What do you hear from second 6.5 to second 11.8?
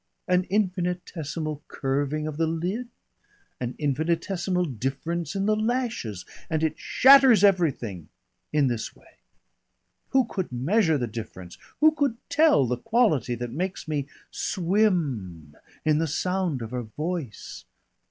it shatters everything in this way. Who could measure the difference,